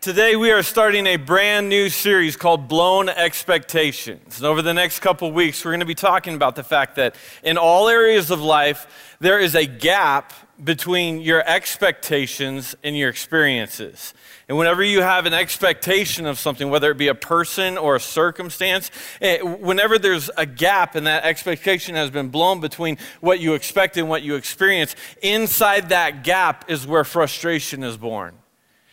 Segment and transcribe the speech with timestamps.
[0.00, 4.36] Today, we are starting a brand new series called Blown Expectations.
[4.36, 7.16] And over the next couple weeks, we're going to be talking about the fact that
[7.42, 10.32] in all areas of life, there is a gap
[10.62, 14.14] between your expectations and your experiences.
[14.48, 18.00] And whenever you have an expectation of something, whether it be a person or a
[18.00, 23.54] circumstance, eh, whenever there's a gap and that expectation has been blown between what you
[23.54, 28.38] expect and what you experience, inside that gap is where frustration is born.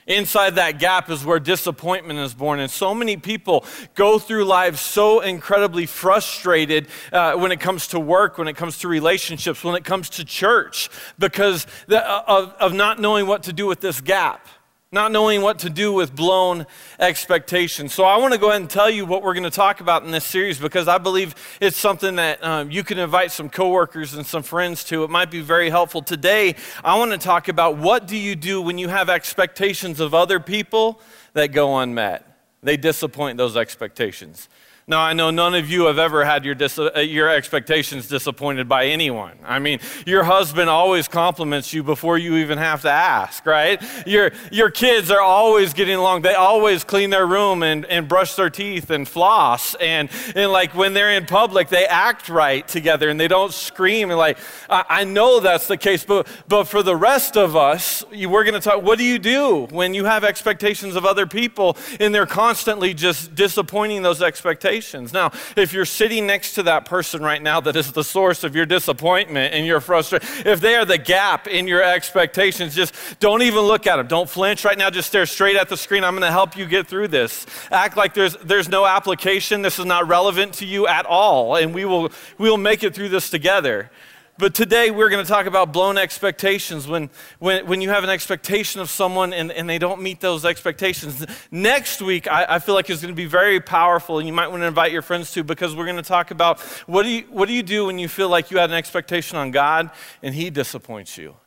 [0.07, 2.59] Inside that gap is where disappointment is born.
[2.59, 7.99] And so many people go through lives so incredibly frustrated uh, when it comes to
[7.99, 12.73] work, when it comes to relationships, when it comes to church, because uh, of, of
[12.73, 14.47] not knowing what to do with this gap
[14.91, 16.65] not knowing what to do with blown
[16.99, 17.93] expectations.
[17.93, 20.03] So, I want to go ahead and tell you what we're going to talk about
[20.03, 24.13] in this series because I believe it's something that um, you can invite some coworkers
[24.13, 25.03] and some friends to.
[25.03, 26.01] It might be very helpful.
[26.01, 30.13] Today, I want to talk about what do you do when you have expectations of
[30.13, 31.01] other people
[31.33, 32.25] that go unmet?
[32.61, 34.49] They disappoint those expectations.
[34.87, 38.69] Now, I know none of you have ever had your, dis- uh, your expectations disappointed
[38.69, 39.31] by anyone.
[39.43, 43.81] I mean, your husband always compliments you before you even have to ask, right?
[44.05, 46.21] Your, your kids are always getting along.
[46.21, 49.73] They always clean their room and, and brush their teeth and floss.
[49.81, 54.11] And, and like when they're in public, they act right together and they don't scream.
[54.11, 54.37] And like,
[54.69, 58.53] I, I know that's the case, but, but for the rest of us, we're going
[58.53, 62.27] to talk what do you do when you have expectations of other people and they're
[62.27, 64.74] constantly just disappointing those expectations?
[65.13, 68.55] Now, if you're sitting next to that person right now that is the source of
[68.55, 73.41] your disappointment and your frustration, if they are the gap in your expectations, just don't
[73.41, 74.07] even look at them.
[74.07, 74.89] Don't flinch right now.
[74.89, 76.03] Just stare straight at the screen.
[76.03, 77.45] I'm going to help you get through this.
[77.71, 79.61] Act like there's, there's no application.
[79.61, 81.55] This is not relevant to you at all.
[81.55, 83.91] And we will, we will make it through this together.
[84.37, 87.09] But today we're going to talk about blown expectations when,
[87.39, 91.25] when, when you have an expectation of someone and, and they don't meet those expectations.
[91.51, 94.49] Next week, I, I feel like is going to be very powerful, and you might
[94.49, 97.21] want to invite your friends to because we're going to talk about what do, you,
[97.29, 99.89] what do you do when you feel like you had an expectation on God
[100.21, 101.37] and He disappoints you?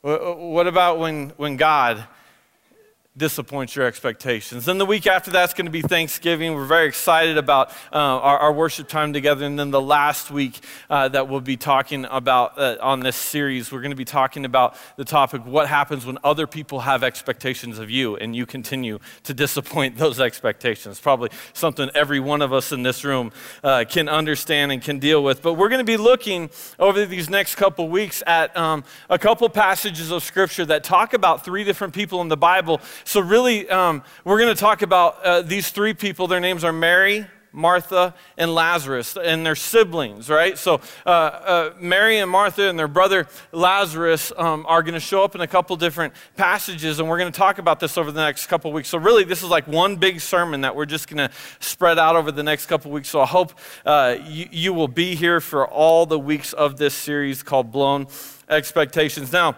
[0.00, 2.06] What about when, when God
[3.14, 4.64] disappoints your expectations.
[4.64, 6.54] Then the week after that's going to be Thanksgiving.
[6.54, 9.44] We're very excited about uh, our, our, worship time together.
[9.44, 13.70] And then the last week uh, that we'll be talking about uh, on this series,
[13.70, 17.78] we're going to be talking about the topic what happens when other people have expectations
[17.78, 20.98] of you and you continue to disappoint those expectations.
[20.98, 23.30] Probably something every one of us in this room
[23.62, 25.42] uh, can understand and can deal with.
[25.42, 29.50] But we're going to be looking over these next couple weeks at um, a couple
[29.50, 34.02] passages of scripture that talk about three different people in the Bible so, really, um,
[34.24, 36.26] we're going to talk about uh, these three people.
[36.26, 40.56] Their names are Mary, Martha, and Lazarus, and their siblings, right?
[40.56, 45.22] So, uh, uh, Mary and Martha and their brother Lazarus um, are going to show
[45.22, 48.22] up in a couple different passages, and we're going to talk about this over the
[48.22, 48.88] next couple weeks.
[48.88, 52.16] So, really, this is like one big sermon that we're just going to spread out
[52.16, 53.08] over the next couple weeks.
[53.08, 53.52] So, I hope
[53.84, 58.06] uh, you, you will be here for all the weeks of this series called Blown
[58.48, 59.32] Expectations.
[59.32, 59.56] Now,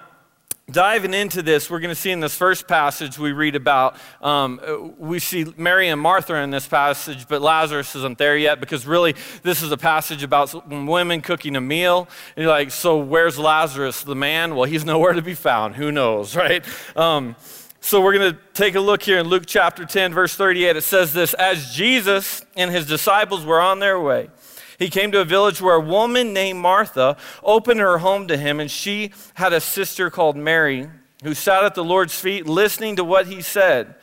[0.71, 4.95] diving into this, we're going to see in this first passage we read about, um,
[4.99, 9.15] we see Mary and Martha in this passage, but Lazarus isn't there yet because really
[9.43, 12.09] this is a passage about women cooking a meal.
[12.37, 14.55] And you're like, so where's Lazarus, the man?
[14.55, 15.77] Well, he's nowhere to be found.
[15.77, 16.65] Who knows, right?
[16.97, 17.37] Um,
[17.81, 20.77] so we're going to take a look here in Luke chapter 10, verse 38.
[20.77, 24.31] It says this As Jesus and his disciples were on their way,
[24.79, 28.61] he came to a village where a woman named Martha opened her home to him,
[28.61, 30.89] and she had a sister called Mary
[31.23, 33.95] who sat at the Lord's feet listening to what he said.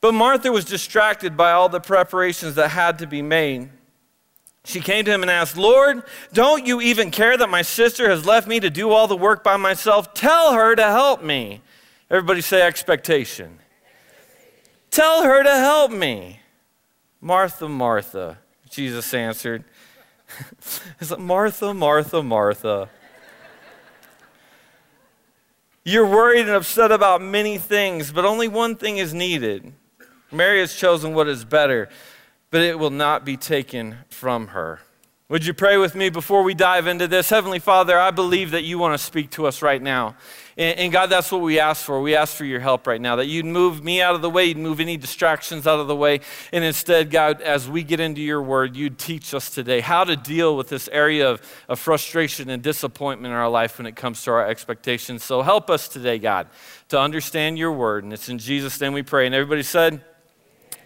[0.00, 3.70] But Martha was distracted by all the preparations that had to be made.
[4.64, 8.26] She came to him and asked, Lord, don't you even care that my sister has
[8.26, 10.14] left me to do all the work by myself?
[10.14, 11.62] Tell her to help me.
[12.10, 13.58] Everybody say expectation.
[14.90, 16.40] Tell her to help me.
[17.20, 18.38] Martha, Martha,
[18.68, 19.64] Jesus answered.
[21.00, 22.88] it's like, Martha, Martha, Martha.
[25.84, 29.72] You're worried and upset about many things, but only one thing is needed.
[30.30, 31.88] Mary has chosen what is better,
[32.50, 34.80] but it will not be taken from her.
[35.32, 37.30] Would you pray with me before we dive into this?
[37.30, 40.14] Heavenly Father, I believe that you want to speak to us right now.
[40.58, 42.02] And, and, God, that's what we ask for.
[42.02, 44.44] We ask for your help right now, that you'd move me out of the way,
[44.44, 46.20] you'd move any distractions out of the way.
[46.52, 50.16] And instead, God, as we get into your word, you'd teach us today how to
[50.16, 54.22] deal with this area of, of frustration and disappointment in our life when it comes
[54.24, 55.24] to our expectations.
[55.24, 56.48] So help us today, God,
[56.90, 58.04] to understand your word.
[58.04, 59.24] And it's in Jesus' name we pray.
[59.24, 60.04] And everybody said,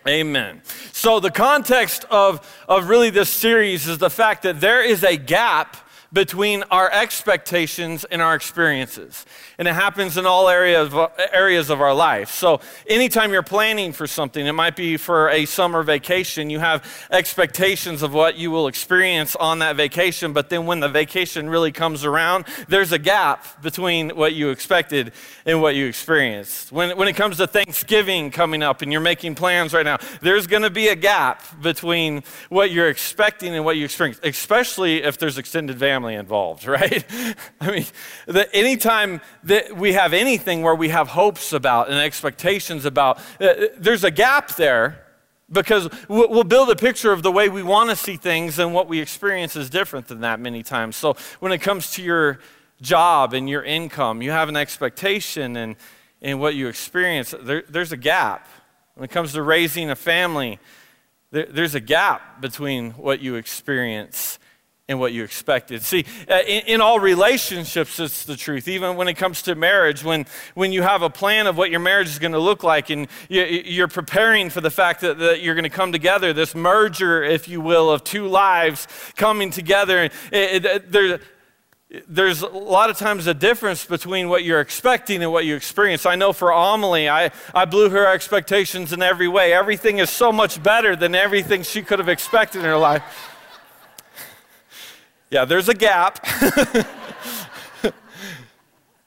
[0.09, 0.63] Amen.
[0.93, 5.17] So, the context of, of really this series is the fact that there is a
[5.17, 5.77] gap
[6.17, 9.27] between our expectations and our experiences.
[9.59, 12.31] And it happens in all areas of, areas of our life.
[12.31, 16.83] So, anytime you're planning for something, it might be for a summer vacation, you have
[17.11, 20.33] expectations of what you will experience on that vacation.
[20.33, 25.13] But then when the vacation really comes around, there's a gap between what you expected
[25.45, 26.73] and what you experienced.
[26.73, 30.47] When, when it comes to Thanksgiving coming up and you're making plans right now, there's
[30.47, 35.19] going to be a gap between what you're expecting and what you experience, especially if
[35.19, 37.05] there's extended family family involved, right?
[37.61, 37.87] I mean,
[38.27, 43.67] the, anytime that we have anything where we have hopes about and expectations about, uh,
[43.77, 45.03] there's a gap there
[45.51, 48.89] because we'll build a picture of the way we want to see things and what
[48.89, 50.97] we experience is different than that many times.
[50.97, 52.41] So when it comes to your
[52.83, 55.77] job and your income, you have an expectation and,
[56.21, 58.49] and what you experience, there, there's a gap.
[58.95, 60.59] When it comes to raising a family,
[61.31, 64.41] there, there's a gap between what you experience
[64.89, 65.83] and what you expected.
[65.83, 68.69] See, uh, in, in, all relationships, it's the truth.
[68.69, 71.81] Even when it comes to marriage, when, when you have a plan of what your
[71.81, 75.43] marriage is going to look like and you, are preparing for the fact that, that
[75.43, 78.87] you're going to come together, this merger, if you will, of two lives
[79.17, 81.19] coming together, it, it, there,
[82.07, 86.07] there's a lot of times a difference between what you're expecting and what you experience.
[86.07, 89.53] I know for Amelie, I, I blew her expectations in every way.
[89.53, 93.33] Everything is so much better than everything she could have expected in her life.
[95.31, 96.25] Yeah, there's a gap.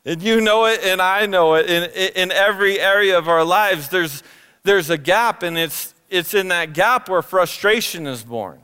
[0.05, 1.69] and you know it, and I know it.
[1.69, 4.21] In, in every area of our lives, there's,
[4.63, 8.59] there's a gap, and it's, it's in that gap where frustration is born.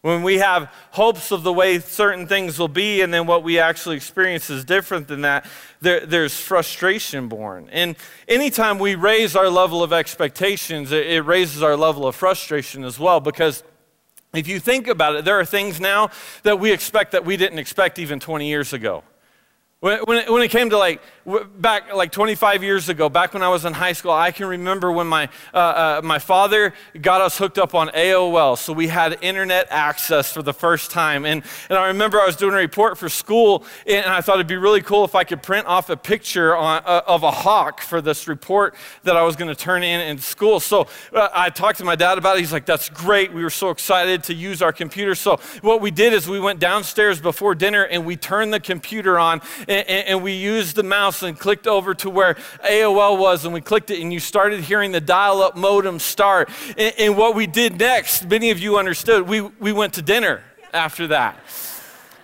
[0.00, 3.58] When we have hopes of the way certain things will be, and then what we
[3.58, 5.44] actually experience is different than that,
[5.80, 7.68] there, there's frustration born.
[7.72, 7.96] And
[8.28, 12.98] anytime we raise our level of expectations, it, it raises our level of frustration as
[12.98, 13.62] well because
[14.38, 16.10] if you think about it, there are things now
[16.42, 19.02] that we expect that we didn't expect even 20 years ago.
[19.86, 21.00] When, it, when it came to like
[21.58, 24.90] back like 25 years ago, back when I was in high school, I can remember
[24.90, 28.58] when my, uh, uh, my father got us hooked up on AOL.
[28.58, 31.24] So we had internet access for the first time.
[31.24, 34.48] And, and I remember I was doing a report for school, and I thought it'd
[34.48, 37.80] be really cool if I could print off a picture on, uh, of a hawk
[37.80, 38.74] for this report
[39.04, 40.58] that I was going to turn in in school.
[40.58, 42.40] So uh, I talked to my dad about it.
[42.40, 43.32] He's like, that's great.
[43.32, 45.14] We were so excited to use our computer.
[45.14, 49.16] So what we did is we went downstairs before dinner and we turned the computer
[49.16, 52.34] on and, and, we used the mouse and clicked over to where
[52.64, 56.48] AOL was, and we clicked it, and you started hearing the dial up modem start.
[56.76, 60.42] And, and what we did next, many of you understood, we, we went to dinner
[60.72, 61.38] after that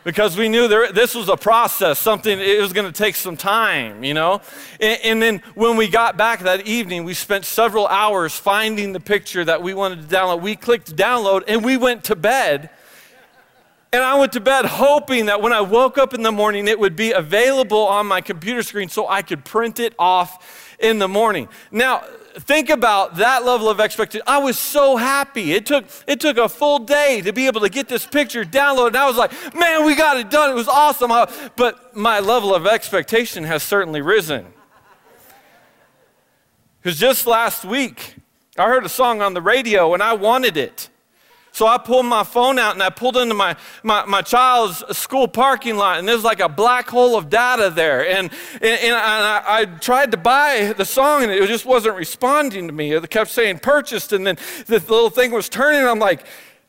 [0.05, 3.37] because we knew there, this was a process, something, it was going to take some
[3.37, 4.41] time, you know?
[4.81, 9.01] And, and, then when we got back that evening, we spent several hours finding the
[9.01, 10.43] picture that we wanted to download.
[10.43, 12.71] We clicked download and we went to bed
[13.93, 16.81] and I went to bed hoping that when I woke up in the morning, it
[16.81, 21.09] would be available on my computer screen so I could print it off in the
[21.09, 21.49] morning.
[21.71, 22.03] Now,
[22.39, 24.25] think about that level of expectation.
[24.27, 25.53] I was so happy.
[25.53, 28.89] It took, it took a full day to be able to get this picture downloaded.
[28.89, 30.51] And I was like, man, we got it done.
[30.51, 31.11] It was awesome.
[31.57, 34.47] But my level of expectation has certainly risen.
[36.81, 38.17] Because just last week,
[38.59, 40.89] I heard a song on the radio and I wanted it.
[41.53, 45.29] So I pulled my phone out and I pulled into my, my, my child's school
[45.29, 48.09] parking lot, and there's like a black hole of data there.
[48.09, 52.67] And, and, and I, I, tried to buy the song, and it just wasn't responding
[52.67, 52.93] to me.
[52.93, 56.25] It kept saying purchased, and then the little thing was turning, and I'm like,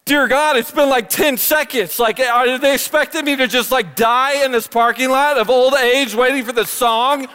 [0.06, 1.98] Dear God, it's been like 10 seconds.
[1.98, 5.76] Like, are they expecting me to just like die in this parking lot of old
[5.76, 7.30] age waiting for the song?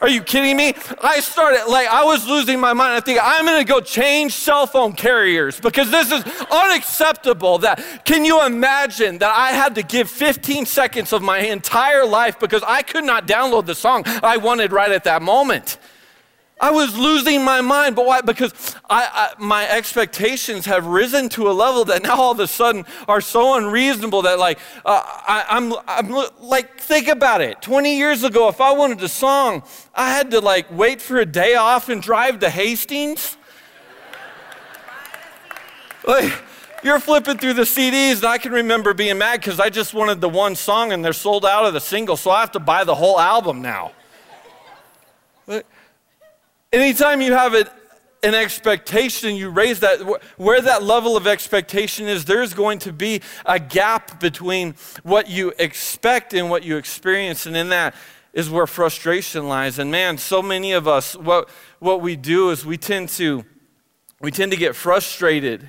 [0.00, 0.74] Are you kidding me?
[1.02, 2.94] I started, like, I was losing my mind.
[2.94, 7.58] I think I'm gonna go change cell phone carriers because this is unacceptable.
[7.58, 12.38] That, can you imagine that I had to give 15 seconds of my entire life
[12.38, 15.78] because I could not download the song I wanted right at that moment?
[16.58, 18.22] I was losing my mind, but why?
[18.22, 22.46] Because I, I, my expectations have risen to a level that now all of a
[22.46, 27.60] sudden are so unreasonable that, like, uh, I, I'm, I'm like, think about it.
[27.60, 31.26] 20 years ago, if I wanted a song, I had to like wait for a
[31.26, 33.36] day off and drive to Hastings.
[36.06, 36.32] like,
[36.82, 40.22] you're flipping through the CDs, and I can remember being mad because I just wanted
[40.22, 42.84] the one song and they're sold out of the single, so I have to buy
[42.84, 43.92] the whole album now.
[46.76, 47.70] Anytime you have it,
[48.22, 49.98] an expectation, you raise that,
[50.36, 55.54] where that level of expectation is, there's going to be a gap between what you
[55.58, 57.46] expect and what you experience.
[57.46, 57.94] And in that
[58.34, 59.78] is where frustration lies.
[59.78, 63.46] And man, so many of us, what, what we do is we tend to,
[64.20, 65.66] we tend to get frustrated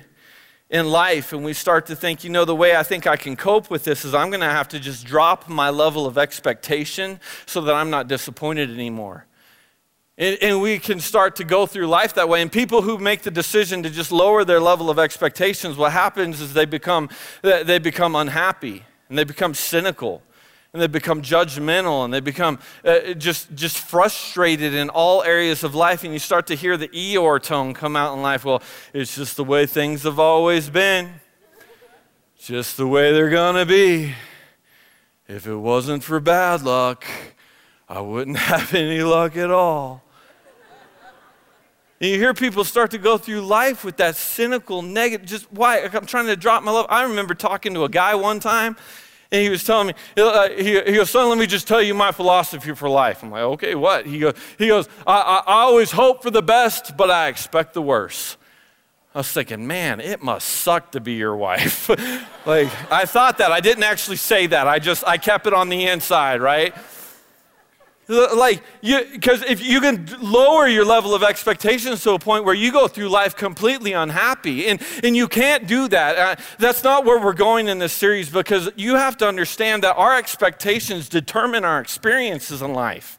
[0.68, 3.34] in life and we start to think, you know, the way I think I can
[3.34, 7.18] cope with this is I'm going to have to just drop my level of expectation
[7.46, 9.24] so that I'm not disappointed anymore.
[10.18, 12.42] And, and, we can start to go through life that way.
[12.42, 16.40] And people who make the decision to just lower their level of expectations, what happens
[16.40, 17.08] is they become,
[17.42, 20.22] they become unhappy and they become cynical
[20.72, 25.76] and they become judgmental and they become uh, just, just frustrated in all areas of
[25.76, 26.02] life.
[26.02, 28.44] And you start to hear the Eeyore tone come out in life.
[28.44, 28.60] Well,
[28.92, 31.20] it's just the way things have always been,
[32.40, 34.14] just the way they're going to be.
[35.28, 37.04] If it wasn't for bad luck,
[37.88, 40.02] I wouldn't have any luck at all.
[42.00, 45.80] And you hear people start to go through life with that cynical, negative, just why?
[45.82, 46.86] I'm trying to drop my love.
[46.88, 48.76] I remember talking to a guy one time,
[49.32, 51.94] and he was telling me, uh, he, he goes, son, let me just tell you
[51.94, 53.24] my philosophy for life.
[53.24, 54.06] I'm like, okay, what?
[54.06, 57.82] He goes, he goes I, I always hope for the best, but I expect the
[57.82, 58.36] worst.
[59.14, 61.88] I was thinking, man, it must suck to be your wife.
[62.46, 63.50] like, I thought that.
[63.50, 64.68] I didn't actually say that.
[64.68, 66.72] I just, I kept it on the inside, right?
[68.08, 72.72] Like, because if you can lower your level of expectations to a point where you
[72.72, 76.16] go through life completely unhappy, and, and you can't do that.
[76.16, 79.94] Uh, that's not where we're going in this series because you have to understand that
[79.96, 83.17] our expectations determine our experiences in life.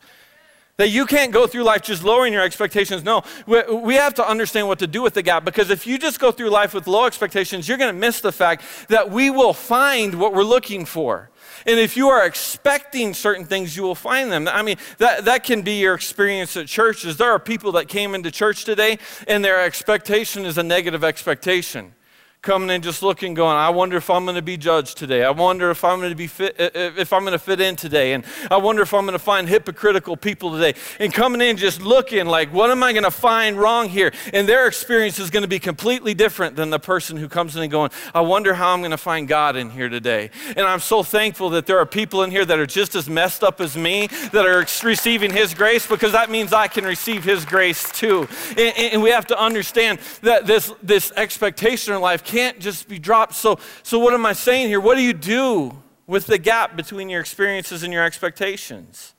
[0.79, 3.03] That you can't go through life just lowering your expectations.
[3.03, 6.21] No, we, have to understand what to do with the gap because if you just
[6.21, 9.51] go through life with low expectations, you're going to miss the fact that we will
[9.51, 11.31] find what we're looking for.
[11.65, 14.47] And if you are expecting certain things, you will find them.
[14.47, 17.17] I mean, that, that can be your experience at churches.
[17.17, 21.93] There are people that came into church today and their expectation is a negative expectation
[22.41, 25.25] coming in just looking going i wonder if i'm going to be judged today.
[25.25, 28.13] I wonder if i'm going to be fit if i'm going to fit in today.
[28.13, 30.73] And i wonder if i'm going to find hypocritical people today.
[31.01, 34.13] And coming in just looking like what am i going to find wrong here?
[34.31, 37.61] And their experience is going to be completely different than the person who comes in
[37.61, 40.29] and going i wonder how i'm going to find god in here today.
[40.55, 43.43] And i'm so thankful that there are people in here that are just as messed
[43.43, 47.43] up as me that are receiving his grace because that means i can receive his
[47.43, 48.29] grace too.
[48.51, 52.99] And, and we have to understand that this this expectation in life can't just be
[52.99, 53.33] dropped.
[53.33, 54.79] So, so what am I saying here?
[54.79, 55.73] What do you do
[56.05, 59.15] with the gap between your experiences and your expectations?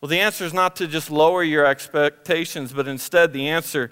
[0.00, 3.90] Well, the answer is not to just lower your expectations, but instead the answer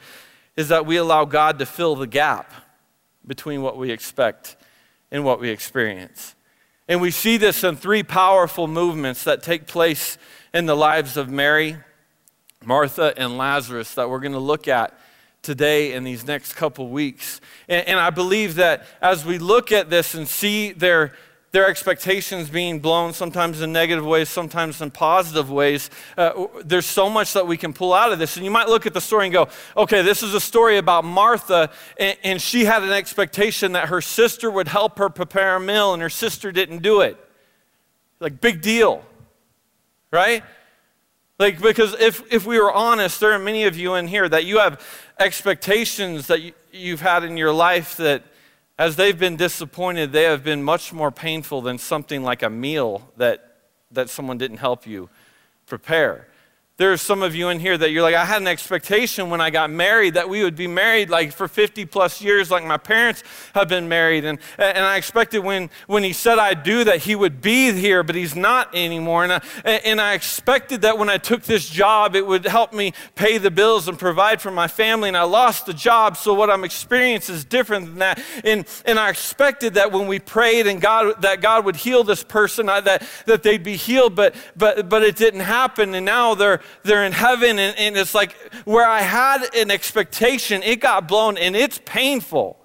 [0.54, 2.52] is that we allow God to fill the gap
[3.26, 4.56] between what we expect
[5.10, 6.34] and what we experience.
[6.88, 10.18] And we see this in three powerful movements that take place
[10.52, 11.78] in the lives of Mary,
[12.64, 14.96] Martha, and Lazarus that we're going to look at
[15.46, 17.40] today and these next couple weeks.
[17.68, 21.14] And, and, I believe that as we look at this and see their,
[21.52, 25.88] their expectations being blown, sometimes in negative ways, sometimes in positive ways,
[26.18, 28.36] uh, there's so much that we can pull out of this.
[28.36, 31.04] And you might look at the story and go, okay, this is a story about
[31.04, 35.60] Martha, and, and she had an expectation that her sister would help her prepare a
[35.60, 37.16] meal, and her sister didn't do it.
[38.18, 39.04] Like, big deal,
[40.10, 40.42] right?
[41.38, 44.46] Like, because if, if we were honest, there are many of you in here that
[44.46, 44.80] you have
[45.18, 48.22] expectations that you, you've had in your life that
[48.78, 53.10] as they've been disappointed, they have been much more painful than something like a meal
[53.16, 53.56] that,
[53.90, 55.08] that someone didn't help you
[55.66, 56.28] prepare.
[56.78, 59.48] There's some of you in here that you're like, I had an expectation when I
[59.48, 63.24] got married that we would be married like for 50 plus years, like my parents
[63.54, 64.26] have been married.
[64.26, 68.02] And, and I expected when, when he said I'd do that, he would be here,
[68.02, 69.24] but he's not anymore.
[69.24, 72.92] And I, and I expected that when I took this job, it would help me
[73.14, 75.08] pay the bills and provide for my family.
[75.08, 78.22] And I lost the job, so what I'm experiencing is different than that.
[78.44, 82.22] And, and I expected that when we prayed and God, that God would heal this
[82.22, 85.94] person, that, that they'd be healed, but, but, but it didn't happen.
[85.94, 88.32] And now they're they're in heaven, and, and it's like
[88.64, 92.58] where I had an expectation, it got blown, and it's painful.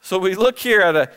[0.00, 1.10] So we look here at a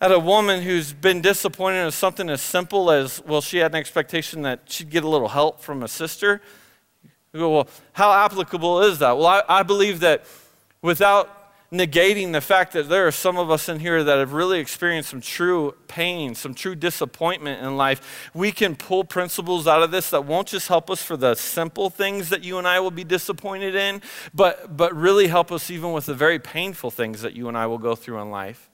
[0.00, 3.76] at a woman who's been disappointed in something as simple as, well, she had an
[3.76, 6.42] expectation that she'd get a little help from a sister.
[7.32, 9.16] We go, well, how applicable is that?
[9.16, 10.26] Well, I, I believe that
[10.82, 11.43] without
[11.74, 15.10] negating the fact that there are some of us in here that have really experienced
[15.10, 18.30] some true pain, some true disappointment in life.
[18.32, 21.90] We can pull principles out of this that won't just help us for the simple
[21.90, 24.02] things that you and I will be disappointed in,
[24.32, 27.66] but, but really help us even with the very painful things that you and I
[27.66, 28.70] will go through in life.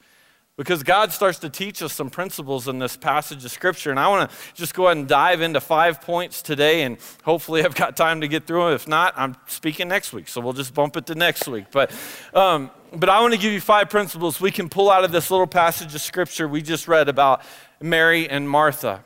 [0.60, 3.90] Because God starts to teach us some principles in this passage of Scripture.
[3.90, 6.82] And I want to just go ahead and dive into five points today.
[6.82, 8.74] And hopefully, I've got time to get through them.
[8.74, 10.28] If not, I'm speaking next week.
[10.28, 11.64] So we'll just bump it to next week.
[11.72, 11.90] But,
[12.34, 15.30] um, but I want to give you five principles we can pull out of this
[15.30, 17.40] little passage of Scripture we just read about
[17.80, 19.02] Mary and Martha.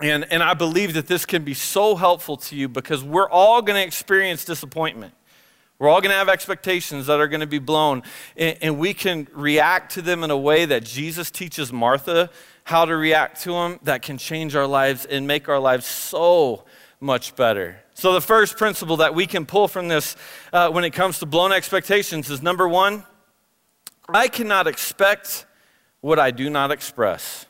[0.00, 3.62] And, and I believe that this can be so helpful to you because we're all
[3.62, 5.14] going to experience disappointment.
[5.82, 8.04] We're all going to have expectations that are going to be blown,
[8.36, 12.30] and, and, we can react to them in a way that Jesus teaches Martha
[12.62, 16.66] how to react to them that can change our lives and make our lives so
[17.00, 17.80] much better.
[17.94, 20.14] So, the first principle that we can pull from this
[20.52, 23.02] uh, when it comes to blown expectations is number one,
[24.08, 25.46] I cannot expect
[26.00, 27.46] what I do not express.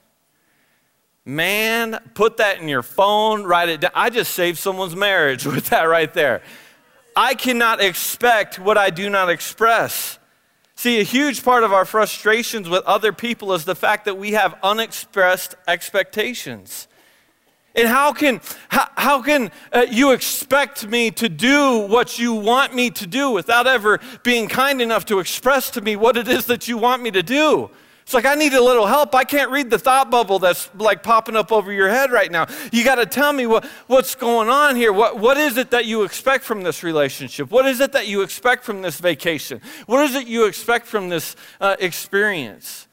[1.27, 3.93] Man, put that in your phone, write it down.
[3.95, 6.41] I just saved someone's marriage with that right there.
[7.17, 10.19] I cannot expect what I do not express.
[10.75, 14.33] See, a huge part of our frustrations with other people is the fact that we
[14.33, 16.89] have unexpressed expectations.
[17.75, 22.75] And how can, how, how can uh, you expect me to do what you want
[22.75, 26.47] me to do without ever being kind enough to express to me what it is
[26.47, 27.71] that you want me to do?
[28.13, 29.15] It's like, I need a little help.
[29.15, 32.47] I can't read the thought bubble that's like popping up over your head right now.
[32.71, 34.93] You got to tell me what, what's going on here.
[34.93, 37.51] What, what is it that you expect from this relationship?
[37.51, 39.63] What is it that you expect from this vacation?
[39.87, 42.87] What is it you expect from this uh, experience?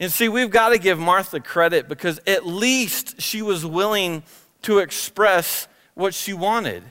[0.00, 4.24] And see, we've got to give Martha credit because at least she was willing
[4.62, 6.82] to express what she wanted.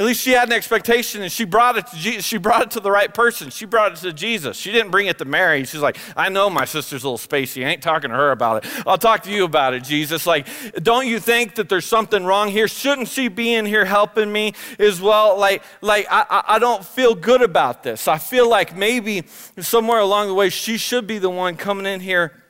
[0.00, 2.24] At least she had an expectation and she brought it to Jesus.
[2.24, 3.50] She brought it to the right person.
[3.50, 4.56] She brought it to Jesus.
[4.56, 5.64] She didn't bring it to Mary.
[5.64, 7.66] She's like, I know my sister's a little spacey.
[7.66, 8.86] I ain't talking to her about it.
[8.86, 10.24] I'll talk to you about it, Jesus.
[10.24, 10.46] Like,
[10.84, 12.68] don't you think that there's something wrong here?
[12.68, 15.36] Shouldn't she be in here helping me as well?
[15.36, 18.06] Like, like I, I don't feel good about this.
[18.06, 19.24] I feel like maybe
[19.58, 22.44] somewhere along the way she should be the one coming in here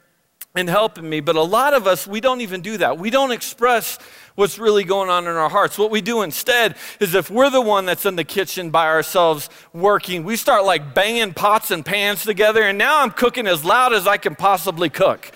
[0.54, 1.20] and helping me.
[1.20, 2.98] But a lot of us, we don't even do that.
[2.98, 3.98] We don't express
[4.38, 5.76] what's really going on in our hearts.
[5.76, 9.50] What we do instead is if we're the one that's in the kitchen by ourselves
[9.73, 13.92] working, we start like banging pots and pans together, and now I'm cooking as loud
[13.92, 15.33] as I can possibly cook.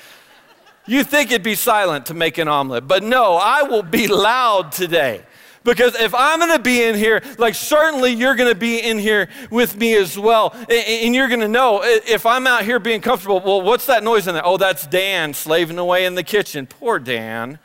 [0.86, 4.70] You think it'd be silent to make an omelet, but no, I will be loud
[4.70, 5.22] today.
[5.64, 9.76] Because if I'm to be in here, like certainly you're to be in here with
[9.76, 10.54] me as well.
[10.68, 14.34] And you're to know if I'm out here being comfortable, well, what's that noise in
[14.34, 14.46] there?
[14.46, 16.66] Oh, that's Dan slaving away in the kitchen.
[16.66, 17.58] Poor Dan.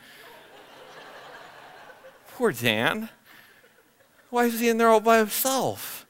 [2.38, 3.08] Poor Dan.
[4.30, 6.06] Why is he in there all by himself?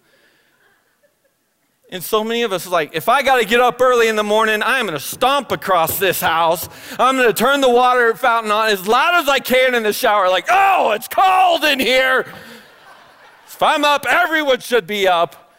[1.90, 4.22] And so many of us like, if I got to get up early in the
[4.22, 6.68] morning, I'm going to stomp across this house.
[6.98, 9.92] I'm going to turn the water fountain on as loud as I can in the
[9.94, 12.26] shower, like, oh, it's cold in here.
[13.46, 15.56] If I'm up, everyone should be up.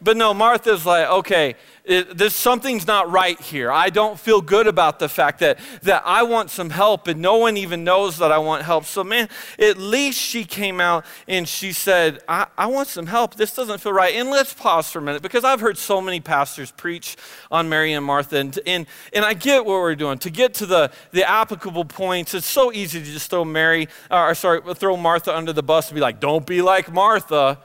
[0.00, 1.54] But no, Martha's like, okay,
[1.88, 3.72] it, this something's not right here.
[3.72, 7.38] I don't feel good about the fact that, that I want some help and no
[7.38, 8.84] one even knows that I want help.
[8.84, 13.36] So, man, at least she came out and she said, I, I want some help.
[13.36, 14.14] This doesn't feel right.
[14.14, 17.16] And let's pause for a minute because I've heard so many pastors preach
[17.50, 20.18] on Mary and Martha, and, and, and I get what we're doing.
[20.18, 24.24] To get to the, the applicable points, it's so easy to just throw Mary, uh,
[24.24, 27.58] or sorry, throw Martha under the bus and be like, don't be like Martha.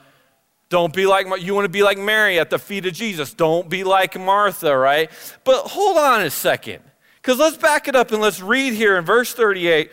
[0.73, 3.31] Don't be like, you want to be like Mary at the feet of Jesus.
[3.31, 5.11] Don't be like Martha, right?
[5.43, 6.81] But hold on a second,
[7.21, 9.91] because let's back it up and let's read here in verse 38.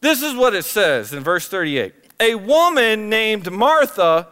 [0.00, 4.26] This is what it says in verse 38 A woman named Martha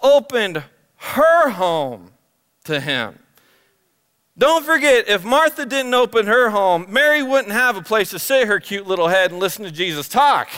[0.00, 0.62] opened
[0.94, 2.12] her home
[2.62, 3.18] to him.
[4.38, 8.46] Don't forget, if Martha didn't open her home, Mary wouldn't have a place to sit
[8.46, 10.48] her cute little head and listen to Jesus talk.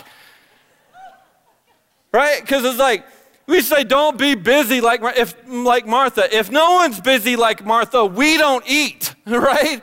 [2.12, 2.42] Right?
[2.42, 3.06] Because it's like,
[3.50, 6.34] we say, don't be busy like, if, like Martha.
[6.34, 9.82] If no one's busy like Martha, we don't eat, right?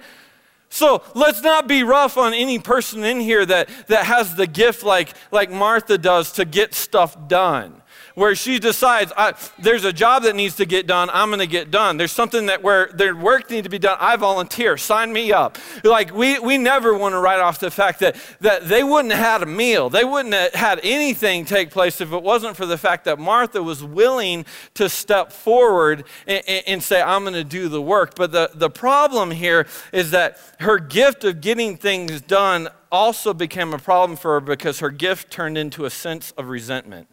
[0.70, 4.84] So let's not be rough on any person in here that, that has the gift
[4.84, 7.82] like, like Martha does to get stuff done
[8.18, 9.14] where she decides
[9.60, 11.98] there's a job that needs to get done i'm going to get done.
[11.98, 15.60] There's something that where their work needs to be done i volunteer sign me up.
[15.84, 19.24] Like we, we never want to write off the fact that, that they wouldn't have
[19.24, 22.78] had a meal they wouldn't have had anything take place if it wasn't for the
[22.78, 27.44] fact that martha was willing to step forward and, and, and say i'm going to
[27.44, 28.16] do the work.
[28.16, 33.74] But the, the problem here is that her gift of getting things done also became
[33.74, 37.08] a problem for her because her gift turned into a sense of resentment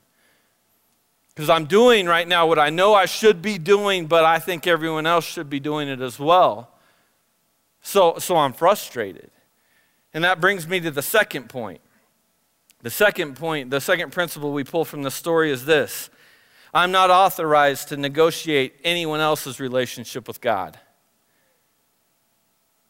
[1.35, 4.67] Because I'm doing right now what I know I should be doing, but I think
[4.67, 6.71] everyone else should be doing it as well.
[7.83, 9.31] So, so I'm frustrated.
[10.13, 11.81] And that brings me to the second point.
[12.83, 16.09] The second point, the second principle we pull from the story is this
[16.73, 20.79] I'm not authorized to negotiate anyone else's relationship with God.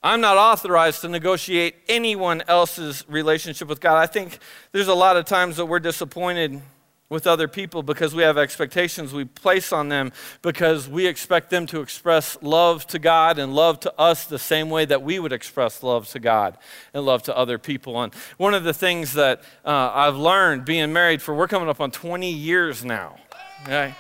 [0.02, 3.96] I'm not authorized to negotiate anyone else's relationship with God.
[3.96, 4.38] I think
[4.72, 6.60] there's a lot of times that we're disappointed
[7.08, 10.10] with other people because we have expectations we place on them
[10.42, 14.70] because we expect them to express love to God and love to us the same
[14.70, 16.56] way that we would express love to God
[16.94, 18.02] and love to other people.
[18.02, 21.80] And one of the things that uh, I've learned being married for, we're coming up
[21.80, 23.16] on 20 years now.
[23.62, 23.94] Okay?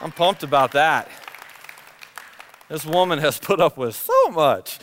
[0.00, 1.08] I'm pumped about that.
[2.68, 4.78] This woman has put up with so much.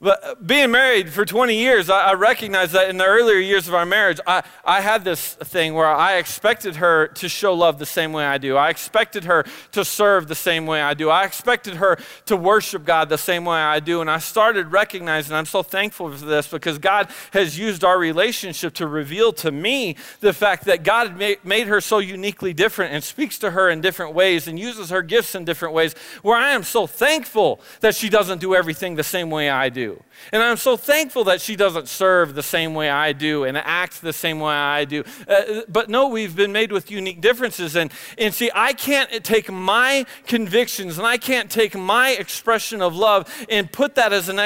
[0.00, 3.66] But uh, being married for 20 years, I, I recognize that in the earlier years
[3.66, 7.80] of our marriage, I, I had this thing where I expected her to show love
[7.80, 8.56] the same way I do.
[8.56, 11.10] I expected her to serve the same way I do.
[11.10, 14.00] I expected her to worship God the same way I do.
[14.00, 18.74] And I started recognizing, I'm so thankful for this because God has used our relationship
[18.74, 23.02] to reveal to me the fact that God made, made her so uniquely different and
[23.02, 26.52] speaks to her in different ways and uses her gifts in different ways, where I
[26.52, 29.87] am so thankful that she doesn't do everything the same way I do.
[30.32, 34.02] And I'm so thankful that she doesn't serve the same way I do and act
[34.02, 35.04] the same way I do.
[35.26, 37.76] Uh, but no, we've been made with unique differences.
[37.76, 42.96] And, and see, I can't take my convictions and I can't take my expression of
[42.96, 44.38] love and put that as, an,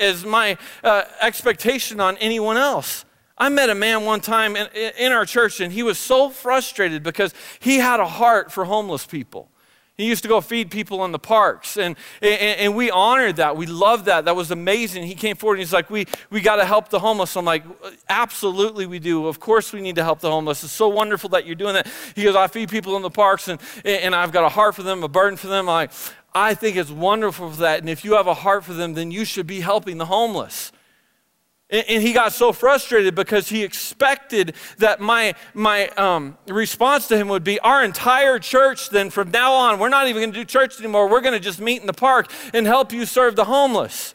[0.00, 3.04] as my uh, expectation on anyone else.
[3.38, 4.66] I met a man one time in,
[4.98, 9.04] in our church, and he was so frustrated because he had a heart for homeless
[9.04, 9.50] people.
[9.96, 13.56] He used to go feed people in the parks, and, and, and we honored that.
[13.56, 14.26] We loved that.
[14.26, 15.04] That was amazing.
[15.04, 17.34] He came forward and he's like, We, we got to help the homeless.
[17.36, 17.64] I'm like,
[18.08, 19.26] Absolutely, we do.
[19.26, 20.62] Of course, we need to help the homeless.
[20.62, 21.88] It's so wonderful that you're doing that.
[22.14, 24.82] He goes, I feed people in the parks, and, and I've got a heart for
[24.82, 25.68] them, a burden for them.
[25.68, 25.88] I'm
[26.36, 27.80] I think it's wonderful for that.
[27.80, 30.70] And if you have a heart for them, then you should be helping the homeless.
[31.68, 37.26] And he got so frustrated because he expected that my, my um, response to him
[37.28, 40.44] would be our entire church, then from now on, we're not even going to do
[40.44, 41.08] church anymore.
[41.08, 44.14] We're going to just meet in the park and help you serve the homeless.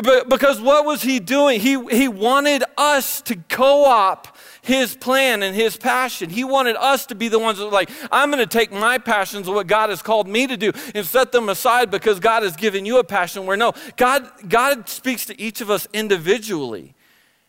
[0.00, 1.58] But because what was he doing?
[1.58, 4.35] He, he wanted us to co op
[4.66, 6.28] his plan and his passion.
[6.28, 8.98] He wanted us to be the ones that were like, I'm going to take my
[8.98, 12.42] passions of what God has called me to do and set them aside because God
[12.42, 16.94] has given you a passion where no, God, God speaks to each of us individually.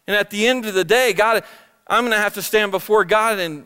[0.05, 1.43] And at the end of the day, God,
[1.87, 3.65] I'm going to have to stand before God and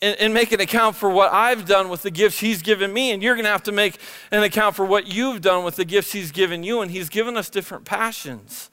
[0.00, 3.10] and, and, make an account for what I've done with the gifts He's given me.
[3.10, 3.98] And you're going to have to make
[4.30, 6.80] an account for what you've done with the gifts He's given you.
[6.82, 8.70] And He's given us different passions.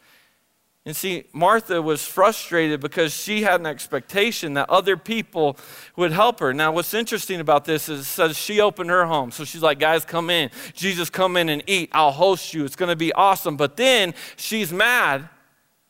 [0.85, 5.57] And see, Martha was frustrated because she had an expectation that other people
[5.95, 6.53] would help her.
[6.53, 9.31] Now, what's interesting about this is it says she opened her home.
[9.31, 10.51] So she's like, guys, come in.
[10.73, 11.89] Jesus, come in and eat.
[11.91, 12.65] I'll host you.
[12.65, 13.57] It's going to be awesome.
[13.57, 15.27] But then she's mad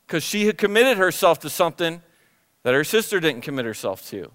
[0.08, 2.02] because she had committed herself to something
[2.64, 4.32] that her sister didn't commit herself to.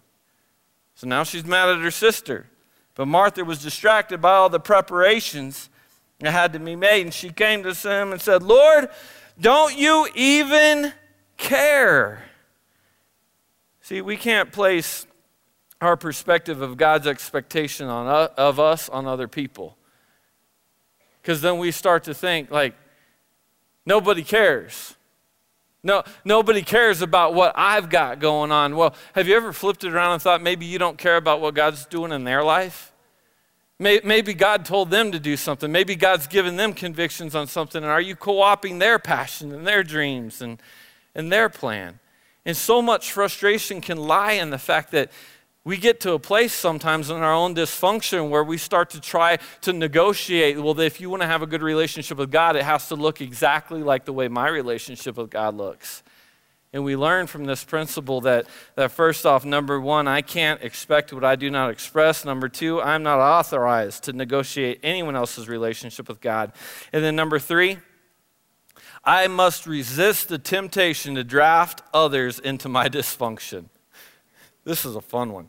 [0.94, 2.48] So now she's mad at her sister.
[2.96, 5.70] But Martha was distracted by all the preparations
[6.18, 7.00] that had to be made.
[7.06, 8.90] And she came to him and said, Lord,
[9.40, 10.92] don't you even
[11.36, 12.24] care?
[13.80, 15.06] See, we can't place
[15.80, 19.76] our perspective of God's expectation on, of us on other people.
[21.22, 22.74] Because then we start to think, like,
[23.86, 24.94] nobody cares.
[25.82, 28.76] No, nobody cares about what I've got going on.
[28.76, 31.54] Well, have you ever flipped it around and thought maybe you don't care about what
[31.54, 32.89] God's doing in their life?
[33.80, 35.72] Maybe God told them to do something.
[35.72, 37.82] Maybe God's given them convictions on something.
[37.82, 40.60] And are you co opting their passion and their dreams and,
[41.14, 41.98] and their plan?
[42.44, 45.10] And so much frustration can lie in the fact that
[45.64, 49.38] we get to a place sometimes in our own dysfunction where we start to try
[49.62, 50.60] to negotiate.
[50.60, 53.22] Well, if you want to have a good relationship with God, it has to look
[53.22, 56.02] exactly like the way my relationship with God looks.
[56.72, 61.12] And we learn from this principle that, that first off, number one, I can't expect
[61.12, 62.24] what I do not express.
[62.24, 66.52] Number two, I'm not authorized to negotiate anyone else's relationship with God.
[66.92, 67.78] And then number three,
[69.04, 73.64] I must resist the temptation to draft others into my dysfunction.
[74.64, 75.48] This is a fun one.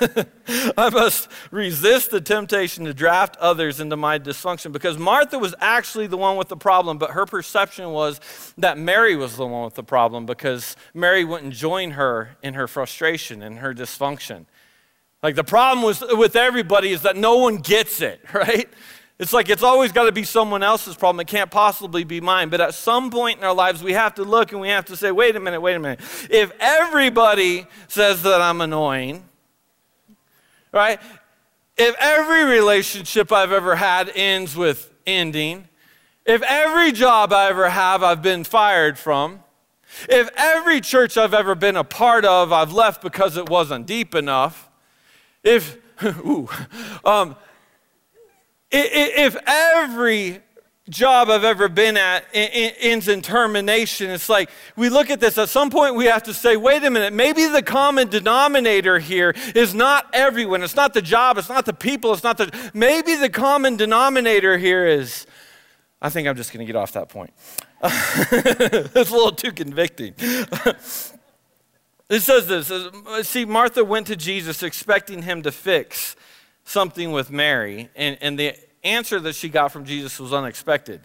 [0.76, 6.06] I must resist the temptation to draft others into my dysfunction because Martha was actually
[6.06, 8.20] the one with the problem, but her perception was
[8.56, 12.68] that Mary was the one with the problem because Mary wouldn't join her in her
[12.68, 14.46] frustration and her dysfunction.
[15.20, 18.68] Like the problem was with everybody is that no one gets it, right?
[19.18, 21.20] It's like it's always got to be someone else's problem.
[21.20, 22.50] It can't possibly be mine.
[22.50, 24.96] But at some point in our lives, we have to look and we have to
[24.96, 26.00] say, wait a minute, wait a minute.
[26.30, 29.24] If everybody says that I'm annoying,
[30.72, 31.00] right?
[31.76, 35.68] If every relationship I've ever had ends with ending,
[36.24, 39.42] if every job I ever have I've been fired from,
[40.08, 44.14] if every church I've ever been a part of I've left because it wasn't deep
[44.14, 44.68] enough,
[45.42, 46.48] if, ooh,
[47.04, 47.34] um,
[48.70, 50.40] if every
[50.88, 54.10] job I've ever been at ends in termination.
[54.10, 56.90] It's like we look at this, at some point we have to say, wait a
[56.90, 60.62] minute, maybe the common denominator here is not everyone.
[60.62, 62.70] It's not the job, it's not the people, it's not the.
[62.74, 65.26] Maybe the common denominator here is.
[66.00, 67.32] I think I'm just going to get off that point.
[67.82, 70.14] it's a little too convicting.
[72.08, 72.72] it says this
[73.28, 76.14] See, Martha went to Jesus expecting him to fix
[76.68, 78.54] something with Mary, and, and the
[78.84, 81.00] answer that she got from Jesus was unexpected.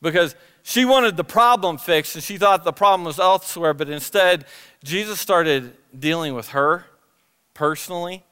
[0.00, 4.46] Because she wanted the problem fixed and she thought the problem was elsewhere, but instead,
[4.82, 6.86] Jesus started dealing with her
[7.54, 8.24] personally.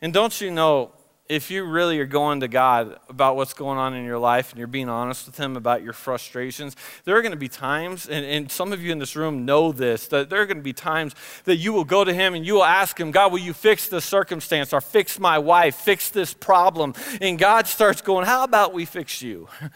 [0.00, 0.92] And don't you know,
[1.28, 4.58] if you really are going to God about what's going on in your life and
[4.58, 8.24] you're being honest with Him about your frustrations, there are going to be times, and,
[8.24, 10.72] and, some of you in this room know this, that there are going to be
[10.72, 11.14] times
[11.44, 13.88] that you will go to Him and you will ask Him, God, will you fix
[13.88, 16.94] this circumstance or fix my wife, fix this problem?
[17.20, 19.48] And God starts going, How about we fix you?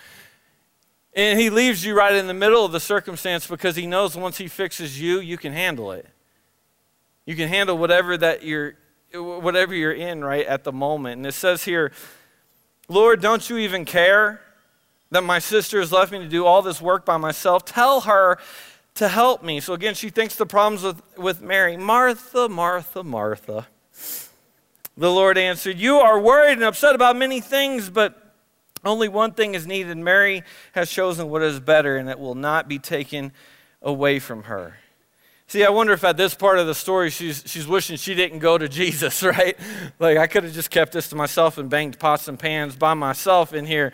[1.14, 4.38] And He leaves you right in the middle of the circumstance because He knows once
[4.38, 6.06] He fixes you, you can handle it.
[7.26, 8.76] You can handle whatever that you're
[9.14, 11.18] whatever you're in right at the moment.
[11.18, 11.92] And it says here,
[12.88, 14.40] Lord, don't you even care
[15.10, 17.64] that my sister has left me to do all this work by myself?
[17.64, 18.38] Tell her
[18.94, 19.60] to help me.
[19.60, 21.76] So again, she thinks the problems with, with Mary.
[21.76, 23.66] Martha, Martha, Martha.
[24.96, 28.34] The Lord answered, You are worried and upset about many things, but
[28.84, 29.96] only one thing is needed.
[29.96, 33.32] Mary has chosen what is better, and it will not be taken
[33.80, 34.76] away from her.
[35.52, 38.38] See, I wonder if at this part of the story she's, she's wishing she didn't
[38.38, 39.54] go to Jesus, right?
[39.98, 42.94] Like, I could have just kept this to myself and banged pots and pans by
[42.94, 43.92] myself in here.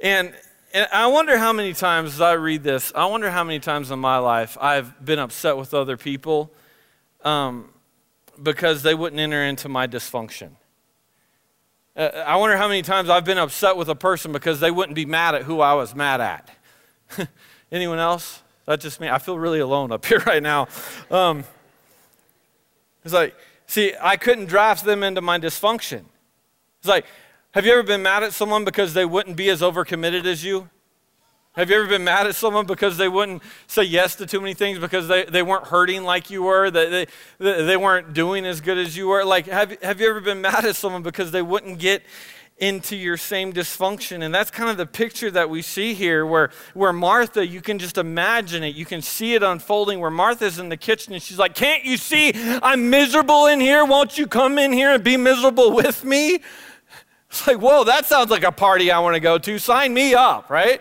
[0.00, 0.34] And,
[0.74, 3.92] and I wonder how many times as I read this, I wonder how many times
[3.92, 6.52] in my life I've been upset with other people
[7.22, 7.70] um,
[8.42, 10.50] because they wouldn't enter into my dysfunction.
[11.96, 14.96] Uh, I wonder how many times I've been upset with a person because they wouldn't
[14.96, 16.50] be mad at who I was mad at.
[17.70, 18.42] Anyone else?
[18.68, 19.08] That's just me.
[19.08, 20.68] I feel really alone up here right now.
[21.10, 21.44] Um,
[23.02, 23.34] it's like,
[23.66, 26.04] see, I couldn't draft them into my dysfunction.
[26.78, 27.06] It's like,
[27.52, 30.68] have you ever been mad at someone because they wouldn't be as overcommitted as you?
[31.52, 34.52] Have you ever been mad at someone because they wouldn't say yes to too many
[34.52, 37.06] things because they, they weren't hurting like you were, they,
[37.38, 39.24] they, they weren't doing as good as you were?
[39.24, 42.02] Like, have, have you ever been mad at someone because they wouldn't get
[42.58, 44.22] into your same dysfunction.
[44.22, 47.78] And that's kind of the picture that we see here where, where Martha, you can
[47.78, 48.74] just imagine it.
[48.74, 51.96] You can see it unfolding where Martha's in the kitchen and she's like, Can't you
[51.96, 53.84] see I'm miserable in here?
[53.84, 56.40] Won't you come in here and be miserable with me?
[57.30, 59.58] It's like, Whoa, that sounds like a party I want to go to.
[59.58, 60.80] Sign me up, right?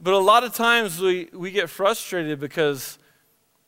[0.00, 2.98] But a lot of times we, we get frustrated because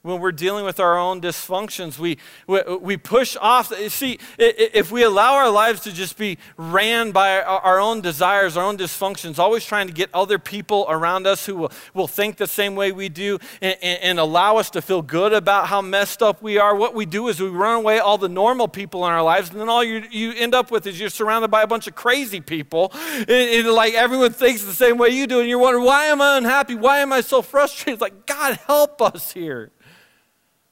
[0.03, 1.97] when we're dealing with our own dysfunctions.
[1.99, 3.73] We, we, we, push off.
[3.89, 8.65] See, if we allow our lives to just be ran by our own desires, our
[8.65, 12.49] own dysfunctions, always trying to get other people around us who will, will think the
[12.49, 16.43] same way we do and, and, allow us to feel good about how messed up
[16.43, 19.23] we are, what we do is we run away all the normal people in our
[19.23, 21.87] lives, and then all you, you end up with is you're surrounded by a bunch
[21.87, 22.93] of crazy people.
[22.93, 26.21] And, and like everyone thinks the same way you do, and you're wondering, why am
[26.21, 26.75] I unhappy?
[26.75, 27.95] Why am I so frustrated?
[27.95, 29.71] It's like, God, help us here.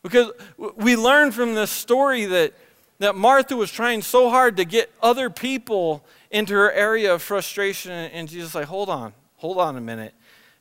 [0.03, 0.33] Because
[0.77, 2.55] we learn from this story that,
[2.99, 7.93] that Martha was trying so hard to get other people into her area of frustration.
[7.93, 10.15] And Jesus like, hold on, hold on a minute.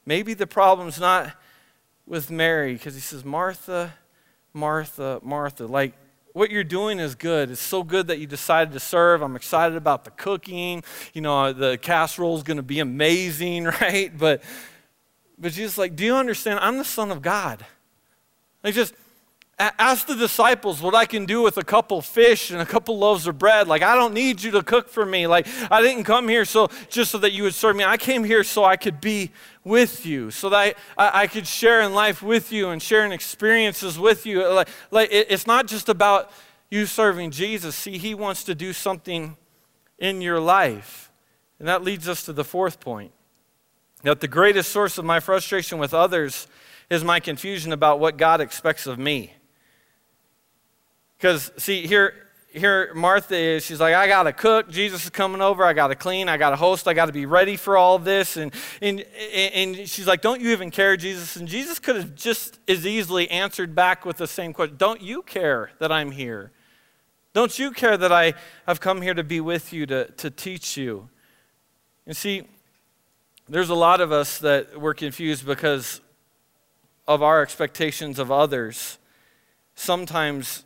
[0.06, 1.32] Maybe the problem's not
[2.06, 3.94] with Mary, because he says, Martha,
[4.52, 5.68] Martha, Martha.
[5.68, 5.94] Like,
[6.34, 7.52] what you're doing is good.
[7.52, 9.22] It's so good that you decided to serve.
[9.22, 10.84] I'm excited about the cooking.
[11.14, 14.12] You know, the casserole's going to be amazing, right?
[14.18, 14.42] But,
[15.38, 16.60] but Jesus, like, do you understand?
[16.62, 17.66] I'm the Son of God.
[18.64, 18.94] Like, just
[19.60, 23.28] Ask the disciples what I can do with a couple fish and a couple loaves
[23.28, 23.68] of bread.
[23.68, 25.28] Like, I don't need you to cook for me.
[25.28, 27.84] Like, I didn't come here so just so that you would serve me.
[27.84, 29.32] I came here so I could be
[29.66, 33.12] with you, so that I, I, could share in life with you and share in
[33.12, 34.48] experiences with you.
[34.48, 36.32] Like, like it, it's not just about
[36.72, 37.76] you serving Jesus.
[37.76, 39.36] See, He wants to do something
[39.98, 41.12] in your life.
[41.60, 43.12] And that leads us to the fourth point
[44.04, 46.48] that the greatest source of my frustration with others
[46.90, 49.34] is my confusion about what God expects of me.
[51.20, 52.14] Because, see, here,
[52.48, 54.70] here Martha is, she's like, I got to cook.
[54.70, 55.66] Jesus is coming over.
[55.66, 56.30] I got to clean.
[56.30, 56.88] I got to host.
[56.88, 58.38] I got to be ready for all this.
[58.38, 61.36] And, and, and she's like, Don't you even care, Jesus?
[61.36, 65.22] And Jesus could have just as easily answered back with the same question Don't you
[65.22, 66.52] care that I'm here?
[67.34, 68.34] Don't you care that I
[68.66, 71.10] have come here to be with you, to, to teach you?
[72.08, 72.48] And see,
[73.50, 76.00] there's a lot of us that we're confused because
[77.08, 78.98] of our expectations of others.
[79.76, 80.64] Sometimes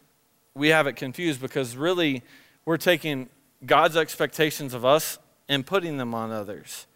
[0.55, 2.21] we have it confused because really
[2.65, 3.29] we're taking
[3.65, 5.17] God's expectations of us
[5.49, 6.87] and putting them on others.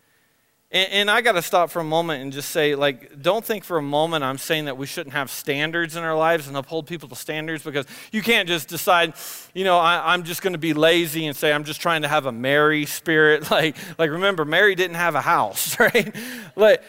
[0.69, 3.63] And, and I got to stop for a moment and just say, like, don't think
[3.63, 6.87] for a moment I'm saying that we shouldn't have standards in our lives and uphold
[6.87, 9.13] people to standards because you can't just decide,
[9.53, 12.07] you know, I, am just going to be lazy and say I'm just trying to
[12.07, 13.49] have a Mary spirit.
[13.57, 16.13] Like, like remember, Mary didn't have a house, right?
[16.55, 16.83] like,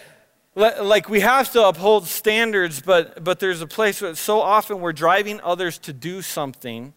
[0.54, 4.92] like we have to uphold standards, but, but there's a place where so often we're
[4.92, 6.94] driving others to do something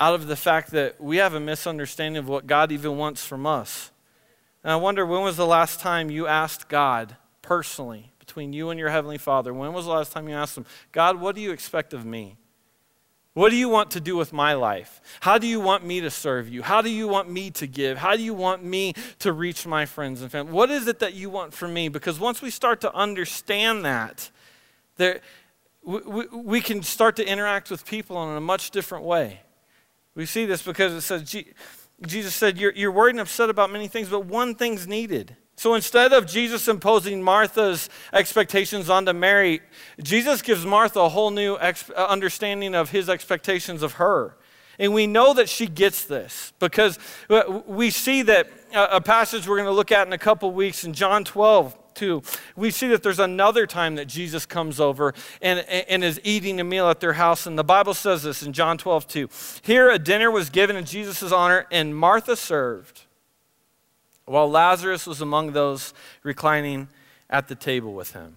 [0.00, 3.46] out of the fact that we have a misunderstanding of what God even wants from
[3.46, 3.90] us.
[4.62, 8.78] And I wonder when was the last time you asked God personally, between you and
[8.78, 11.52] your Heavenly Father, when was the last time you asked Him, God, what do you
[11.52, 12.36] expect of me?
[13.36, 15.02] What do you want to do with my life?
[15.20, 16.62] How do you want me to serve you?
[16.62, 17.98] How do you want me to give?
[17.98, 20.54] How do you want me to reach my friends and family?
[20.54, 21.90] What is it that you want from me?
[21.90, 24.30] Because once we start to understand that,
[24.96, 25.20] there,
[25.82, 29.40] we, we can start to interact with people in a much different way.
[30.14, 31.36] We see this because it says,
[32.06, 35.36] Jesus said, you're, you're worried and upset about many things, but one thing's needed.
[35.56, 39.60] So instead of Jesus imposing Martha's expectations onto Mary,
[40.02, 44.36] Jesus gives Martha a whole new ex- uh, understanding of his expectations of her.
[44.78, 46.98] And we know that she gets this because
[47.30, 50.50] uh, we see that uh, a passage we're going to look at in a couple
[50.50, 52.22] weeks in John 12 2,
[52.56, 56.64] we see that there's another time that Jesus comes over and, and is eating a
[56.64, 57.46] meal at their house.
[57.46, 59.28] And the Bible says this in John 12 2.
[59.62, 63.05] Here a dinner was given in Jesus' honor, and Martha served,
[64.26, 66.88] while Lazarus was among those reclining
[67.30, 68.36] at the table with him.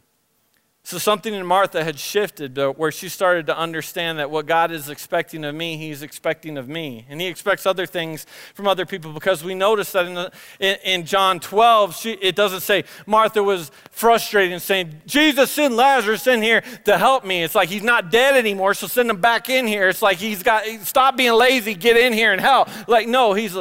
[0.90, 4.72] So something in Martha had shifted uh, where she started to understand that what God
[4.72, 7.06] is expecting of me, He's expecting of me.
[7.10, 8.26] And He expects other things
[8.56, 12.36] from other people because we notice that in, the, in, in, John 12, she, it
[12.36, 17.44] doesn't say Martha was frustrated and saying, Jesus, send Lazarus in here to help me.
[17.44, 19.90] It's like He's not dead anymore, so send him back in here.
[19.90, 22.68] It's like He's got, stop being lazy, get in here and help.
[22.88, 23.56] Like, no, He's,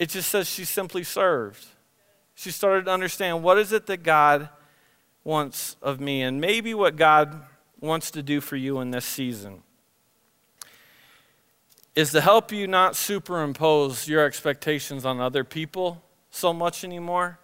[0.00, 1.64] it just says she simply served.
[2.34, 4.48] She started to understand what is it that God
[5.22, 7.42] wants of me, and maybe what God
[7.78, 9.62] wants to do for you in this season
[11.94, 17.38] is to help you not superimpose your expectations on other people so much anymore.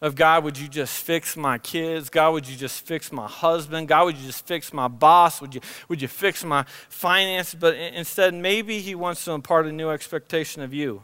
[0.00, 2.08] Of God, would you just fix my kids?
[2.08, 3.88] God, would you just fix my husband?
[3.88, 5.40] God, would you just fix my boss?
[5.40, 7.56] Would you, would you fix my finances?
[7.58, 11.02] But instead, maybe He wants to impart a new expectation of you.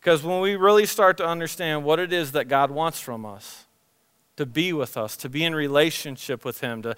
[0.00, 3.64] Because when we really start to understand what it is that God wants from us,
[4.36, 6.94] to be with us, to be in relationship with Him, to,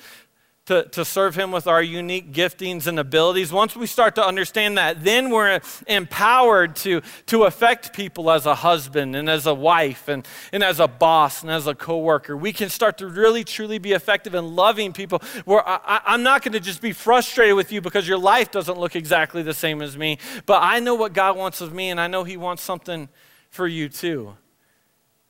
[0.69, 3.51] to, to serve Him with our unique giftings and abilities.
[3.51, 8.55] Once we start to understand that, then we're empowered to, to affect people as a
[8.55, 12.37] husband and as a wife and, and as a boss and as a coworker.
[12.37, 16.43] We can start to really, truly be effective in loving people where I, I'm not
[16.43, 19.81] going to just be frustrated with you because your life doesn't look exactly the same
[19.81, 22.63] as me, but I know what God wants of me and I know He wants
[22.63, 23.09] something
[23.49, 24.37] for you too.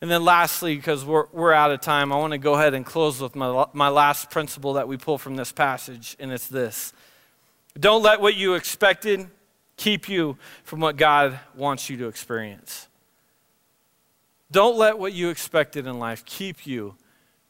[0.01, 2.87] And then, lastly, because we're, we're out of time, I want to go ahead and
[2.87, 6.93] close with my, my last principle that we pull from this passage, and it's this
[7.79, 9.29] Don't let what you expected
[9.77, 12.89] keep you from what God wants you to experience.
[14.51, 16.95] Don't let what you expected in life keep you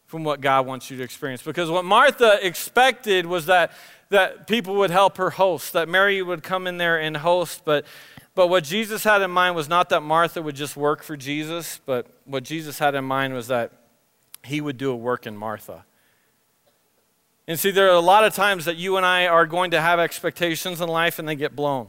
[0.07, 1.43] from what God wants you to experience.
[1.43, 3.73] Because what Martha expected was that,
[4.09, 7.85] that people would help her host, that Mary would come in there and host, but
[8.39, 11.81] but what Jesus had in mind was not that Martha would just work for Jesus,
[11.85, 13.73] but what Jesus had in mind was that
[14.45, 15.85] he would do a work in Martha.
[17.49, 19.81] And see, there are a lot of times that you and I are going to
[19.81, 21.89] have expectations in life and they get blown.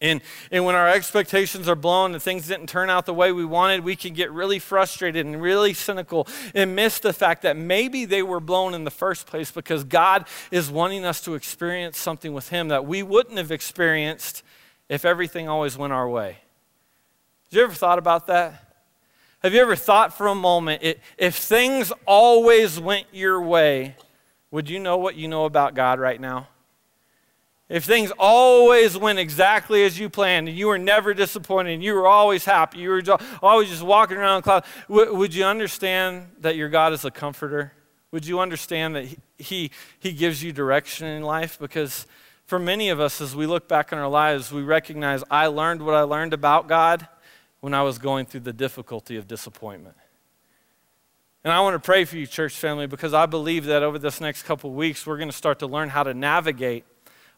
[0.00, 0.20] And,
[0.52, 3.82] and when our expectations are blown and things didn't turn out the way we wanted,
[3.82, 8.22] we can get really frustrated and really cynical and miss the fact that maybe they
[8.22, 12.50] were blown in the first place because God is wanting us to experience something with
[12.50, 14.44] Him that we wouldn't have experienced
[14.90, 16.36] if everything always went our way.
[17.44, 18.66] Have you ever thought about that?
[19.42, 20.82] Have you ever thought for a moment,
[21.16, 23.94] if things always went your way,
[24.50, 26.48] would you know what you know about God right now?
[27.68, 31.94] If things always went exactly as you planned and you were never disappointed and you
[31.94, 33.02] were always happy, you were
[33.40, 37.72] always just walking around in cloud, would you understand that your God is a comforter?
[38.10, 41.60] Would you understand that he, he, he gives you direction in life?
[41.60, 42.06] Because
[42.50, 45.82] for many of us, as we look back in our lives, we recognize I learned
[45.82, 47.06] what I learned about God
[47.60, 49.94] when I was going through the difficulty of disappointment.
[51.44, 54.20] And I want to pray for you, church family, because I believe that over this
[54.20, 56.84] next couple weeks, we're going to start to learn how to navigate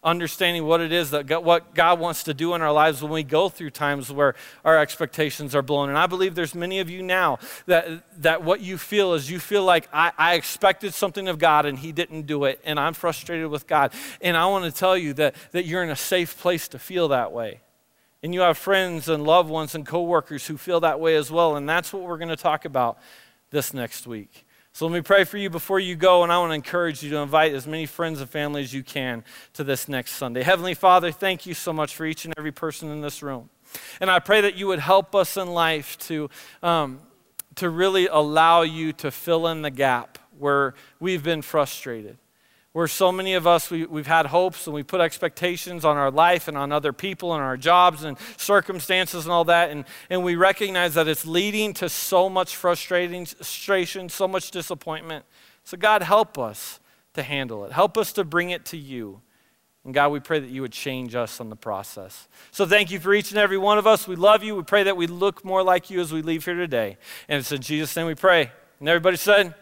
[0.05, 3.13] understanding what it is that God, what God wants to do in our lives when
[3.13, 4.35] we go through times where
[4.65, 5.89] our expectations are blown.
[5.89, 7.89] And I believe there's many of you now that,
[8.21, 11.79] that what you feel is you feel like I, I expected something of God and
[11.79, 13.93] He didn't do it, and I'm frustrated with God.
[14.21, 17.09] And I want to tell you that, that you're in a safe place to feel
[17.09, 17.61] that way.
[18.25, 21.57] And you have friends and loved ones and coworkers who feel that way as well.
[21.57, 22.99] And that's what we're going to talk about
[23.51, 24.47] this next week.
[24.75, 27.11] So let me pray for you before you go, and I want to encourage you
[27.11, 30.43] to invite as many friends and family as you can to this next Sunday.
[30.43, 33.51] Heavenly Father, thank you so much for each and every person in this room.
[34.01, 36.31] And I pray that you would help us in life to,
[36.63, 37.01] um,
[37.57, 42.17] to really allow you to fill in the gap where we've been frustrated
[42.73, 46.11] where so many of us we, we've had hopes and we put expectations on our
[46.11, 49.71] life and on other people and our jobs and circumstances and all that.
[49.71, 55.25] And, and we recognize that it's leading to so much frustration so much disappointment.
[55.65, 56.81] So god help us
[57.15, 57.73] to handle it.
[57.73, 59.21] Help us to bring it to you.
[59.85, 62.27] And god we pray that you would change us on the process.
[62.53, 64.09] So thank you for each and every one of us.
[64.09, 64.57] We love you.
[64.57, 66.97] We pray that we look more like you as we leave here today.
[67.29, 68.51] And it's in jesus name we pray.
[68.81, 69.55] And everybody said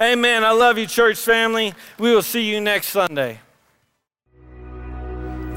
[0.00, 0.44] Amen.
[0.44, 1.74] I love you, church family.
[1.98, 3.40] We will see you next Sunday.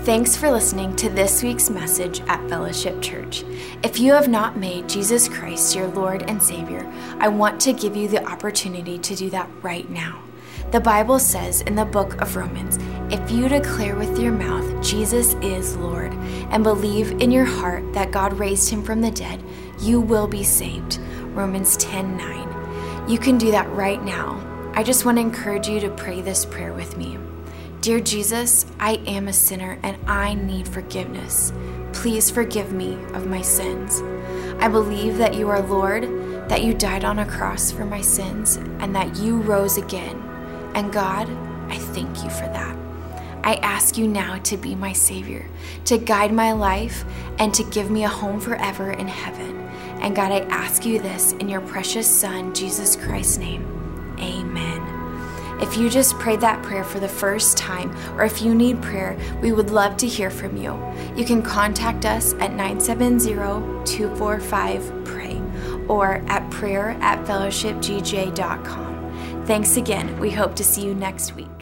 [0.04, 3.44] Thanks for listening to this week's message at Fellowship Church.
[3.84, 7.96] If you have not made Jesus Christ your Lord and Savior, I want to give
[7.96, 10.24] you the opportunity to do that right now.
[10.72, 12.78] The Bible says in the book of Romans
[13.12, 16.14] if you declare with your mouth Jesus is Lord
[16.52, 19.44] and believe in your heart that God raised him from the dead,
[19.80, 21.00] you will be saved.
[21.34, 22.49] Romans 10 9.
[23.10, 24.40] You can do that right now.
[24.76, 27.18] I just want to encourage you to pray this prayer with me.
[27.82, 31.52] Dear Jesus, I am a sinner and I need forgiveness.
[31.92, 34.00] Please forgive me of my sins.
[34.62, 36.04] I believe that you are Lord,
[36.50, 40.22] that you died on a cross for my sins, and that you rose again.
[40.76, 41.28] And God,
[41.68, 42.78] I thank you for that.
[43.44, 45.48] I ask you now to be my Savior,
[45.86, 47.06] to guide my life,
[47.40, 49.59] and to give me a home forever in heaven.
[50.02, 53.66] And God, I ask you this in your precious Son, Jesus Christ's name.
[54.20, 54.96] Amen.
[55.62, 59.18] If you just prayed that prayer for the first time, or if you need prayer,
[59.42, 60.72] we would love to hear from you.
[61.18, 65.42] You can contact us at 970 245 PRAY
[65.90, 69.46] or at prayer at fellowshipgj.com.
[69.46, 70.20] Thanks again.
[70.20, 71.59] We hope to see you next week.